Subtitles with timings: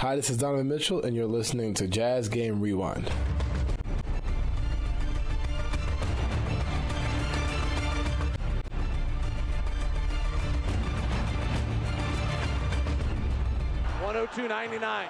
[0.00, 3.06] Hi, this is Donovan Mitchell, and you're listening to Jazz Game Rewind.
[14.00, 15.08] One hundred two ninety nine.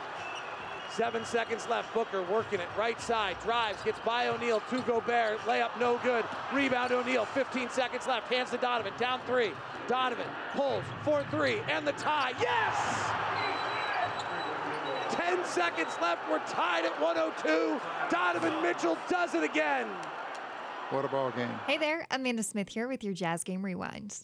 [0.92, 1.94] Seven seconds left.
[1.94, 2.66] Booker working it.
[2.76, 3.36] Right side.
[3.44, 3.80] Drives.
[3.84, 4.60] Gets by O'Neale.
[4.70, 5.38] To Gobert.
[5.42, 6.24] Layup no good.
[6.52, 7.26] Rebound O'Neale.
[7.26, 8.26] 15 seconds left.
[8.26, 8.92] Hands to Donovan.
[8.98, 9.52] Down three.
[9.86, 11.60] Donovan pulls for three.
[11.68, 12.32] And the tie.
[12.40, 13.29] Yes!
[15.40, 16.20] 10 seconds left.
[16.30, 17.80] We're tied at 102.
[18.10, 19.86] Donovan Mitchell does it again.
[20.90, 21.48] What a ball game.
[21.66, 24.18] Hey there, Amanda Smith here with your Jazz Game Rewind.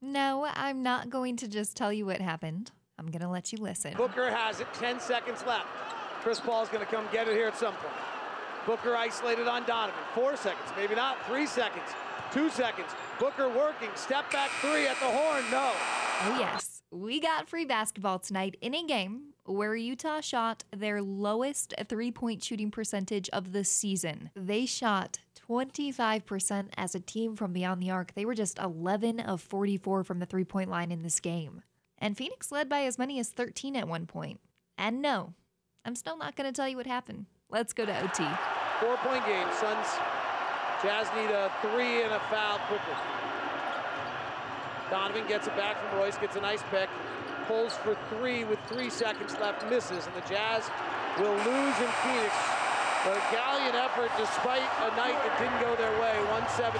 [0.00, 2.70] No, I'm not going to just tell you what happened.
[2.98, 3.94] I'm going to let you listen.
[3.96, 4.66] Booker has it.
[4.74, 5.66] 10 seconds left.
[6.22, 7.94] Chris Paul's going to come get it here at some point.
[8.64, 10.00] Booker isolated on Donovan.
[10.14, 11.18] Four seconds, maybe not.
[11.26, 11.84] Three seconds.
[12.32, 12.88] Two seconds.
[13.18, 13.90] Booker working.
[13.94, 15.44] Step back three at the horn.
[15.50, 15.72] No.
[16.22, 16.82] Oh, yes.
[16.90, 22.42] We got free basketball tonight in a game where Utah shot their lowest three point
[22.42, 24.30] shooting percentage of the season.
[24.34, 25.18] They shot
[25.48, 28.14] 25% as a team from beyond the arc.
[28.14, 31.62] They were just 11 of 44 from the three point line in this game.
[31.98, 34.40] And Phoenix led by as many as 13 at one point.
[34.78, 35.34] And no,
[35.84, 37.26] I'm still not going to tell you what happened.
[37.50, 38.24] Let's go to OT.
[38.80, 39.46] Four point game.
[39.60, 39.86] Suns.
[40.82, 42.94] Jazz need a three and a foul quickly.
[44.92, 46.90] Donovan gets it back from Royce, gets a nice pick,
[47.46, 50.68] pulls for three with three seconds left, misses, and the Jazz
[51.18, 52.34] will lose in Phoenix.
[53.06, 56.14] A gallant effort despite a night that didn't go their way.
[56.28, 56.76] 117,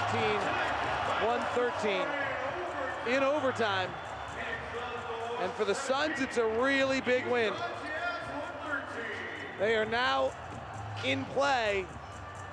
[1.27, 3.88] 113 in overtime.
[5.41, 7.54] And for the Suns, it's a really big win.
[9.58, 10.32] They are now
[11.02, 11.86] in play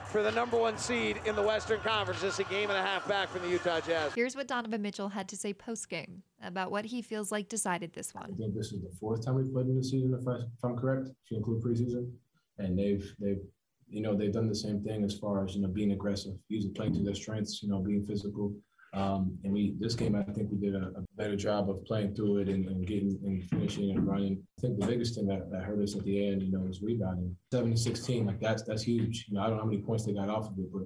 [0.09, 2.21] for the number one seed in the Western Conference.
[2.21, 4.13] Just a game and a half back from the Utah Jazz.
[4.13, 7.93] Here's what Donovan Mitchell had to say post game about what he feels like decided
[7.93, 8.31] this one.
[8.33, 10.63] I think this is the fourth time we've played in the season, if, I, if
[10.63, 12.11] I'm correct, if you include preseason.
[12.57, 13.41] And they've they've
[13.87, 16.73] you know they've done the same thing as far as you know being aggressive, using
[16.73, 18.53] playing to their strengths, you know being physical.
[18.93, 22.15] Um, and we this game I think we did a, a better job of playing
[22.15, 24.41] through it and, and getting and finishing and running.
[24.57, 26.81] I think the biggest thing that, that hurt us at the end, you know, was
[26.81, 27.35] rebounding.
[27.51, 29.27] Seven to sixteen, like that's that's huge.
[29.29, 30.83] You know, I don't know how many points they got off of it, but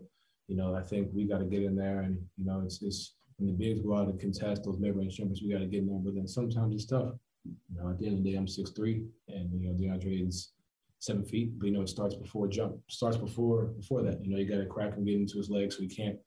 [0.47, 3.15] you know, I think we got to get in there and you know it's it's
[3.37, 5.87] when the bigs go out and contest those mid-range jumpers, we got to get in
[5.87, 5.99] there.
[6.03, 7.13] But then sometimes it's tough.
[7.45, 10.27] You know, at the end of the day, I'm six three, and you know DeAndre
[10.27, 10.51] is
[10.99, 11.57] seven feet.
[11.57, 12.75] But you know, it starts before jump.
[12.89, 14.23] Starts before before that.
[14.23, 16.17] You know, you got to crack and get into his legs, so he can't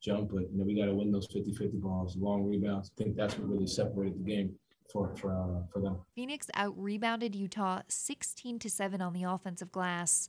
[0.00, 0.30] jump.
[0.32, 2.90] But you know, we got to win those 50-50 balls, long rebounds.
[2.96, 4.54] I think that's what really separated the game
[4.92, 5.98] for for uh, for them.
[6.14, 10.28] Phoenix out rebounded Utah 16 to 7 on the offensive glass,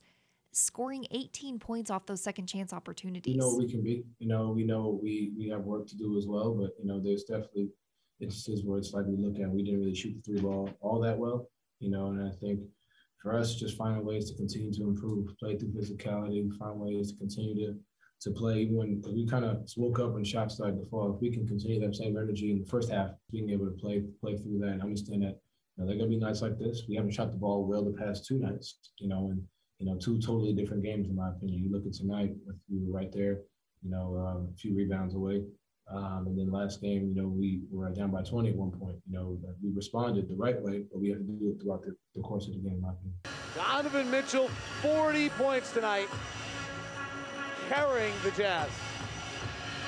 [0.52, 3.34] scoring 18 points off those second chance opportunities.
[3.34, 4.04] You know we can be.
[4.18, 6.54] You know, we know we we have work to do as well.
[6.54, 7.70] But you know, there's definitely
[8.20, 11.00] instances where it's like we look at we didn't really shoot the three ball all
[11.00, 11.48] that well.
[11.78, 12.60] You know, and I think
[13.22, 17.18] for us, just finding ways to continue to improve, play through physicality, find ways to
[17.18, 17.78] continue to
[18.20, 21.14] to play when we kind of woke up when shots started to fall.
[21.14, 24.02] If we can continue that same energy in the first half, being able to play
[24.20, 25.38] play through that and understand that
[25.76, 26.82] you know, they're gonna be nights like this.
[26.88, 29.42] We haven't shot the ball well the past two nights, you know, and
[29.78, 31.62] you know two totally different games in my opinion.
[31.62, 32.32] You look at tonight,
[32.68, 33.40] we were right there,
[33.82, 35.42] you know, um, a few rebounds away.
[35.90, 38.96] Um, and then last game, you know, we were down by 20 at one point.
[39.08, 41.96] You know, we responded the right way, but we had to do it throughout the,
[42.14, 43.14] the course of the game, in my opinion.
[43.56, 44.48] Donovan Mitchell,
[44.82, 46.08] 40 points tonight,
[47.70, 48.68] carrying the Jazz.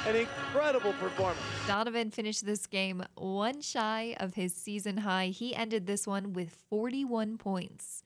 [0.07, 1.41] An incredible performance.
[1.67, 5.27] Donovan finished this game one shy of his season high.
[5.27, 8.05] He ended this one with 41 points.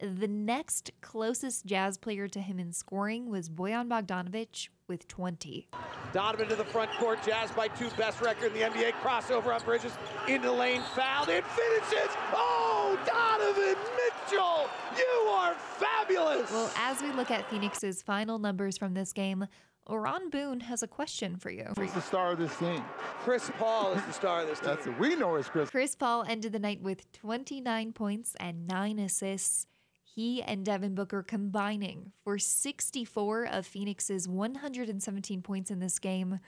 [0.00, 5.68] The next closest Jazz player to him in scoring was Bojan Bogdanovic with 20.
[6.12, 8.92] Donovan to the front court, Jazz by two, best record in the NBA.
[9.02, 9.92] Crossover on Bridges,
[10.26, 12.16] into the lane, fouled, it finishes.
[12.32, 16.50] Oh, Donovan Mitchell, you are fabulous.
[16.50, 19.46] Well, as we look at Phoenix's final numbers from this game,
[19.88, 21.64] Ron Boone has a question for you.
[21.78, 22.82] Who's the star of this team?
[23.20, 24.68] Chris Paul is the star of this team.
[24.68, 25.70] That's what we know is Chris.
[25.70, 29.66] Chris Paul ended the night with 29 points and 9 assists.
[30.02, 36.40] He and Devin Booker combining for 64 of Phoenix's 117 points in this game.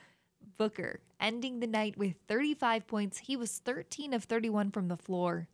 [0.57, 3.19] Booker ending the night with 35 points.
[3.19, 5.47] He was 13 of 31 from the floor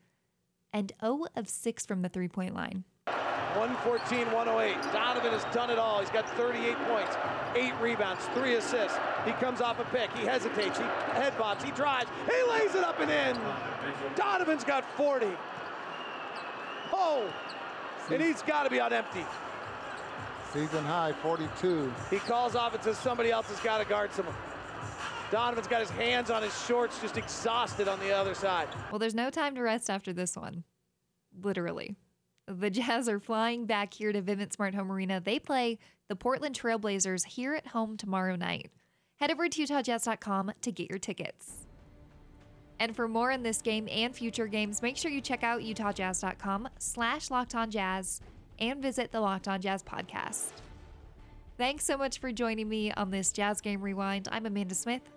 [0.77, 2.83] and 0 of 6 from the three point line.
[3.07, 4.93] 114 108.
[4.93, 5.99] Donovan has done it all.
[5.99, 7.17] He's got 38 points,
[7.55, 8.95] eight rebounds, three assists.
[9.25, 10.11] He comes off a pick.
[10.15, 10.77] He hesitates.
[10.77, 10.83] He
[11.13, 11.63] headbobs.
[11.63, 12.11] He drives.
[12.27, 13.35] He lays it up and in.
[14.15, 15.25] Donovan's got 40.
[16.93, 17.27] Oh,
[18.11, 19.25] and he's got to be on empty.
[20.53, 21.91] Season high, 42.
[22.11, 24.35] He calls off and says somebody else has got to guard someone.
[25.31, 28.67] Donovan's got his hands on his shorts, just exhausted on the other side.
[28.91, 30.63] Well, there's no time to rest after this one.
[31.41, 31.95] Literally.
[32.47, 35.19] The Jazz are flying back here to Vivint Smart Home Arena.
[35.19, 38.71] They play the Portland Trailblazers here at home tomorrow night.
[39.17, 41.65] Head over to UtahJazz.com to get your tickets.
[42.79, 46.69] And for more on this game and future games, make sure you check out UtahJazz.com
[46.79, 48.21] slash Locked On Jazz
[48.59, 50.51] and visit the Locked On Jazz podcast.
[51.57, 54.27] Thanks so much for joining me on this Jazz Game Rewind.
[54.31, 55.16] I'm Amanda Smith.